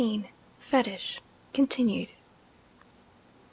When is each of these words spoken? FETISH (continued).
FETISH 0.57 1.21
(continued). 1.53 2.09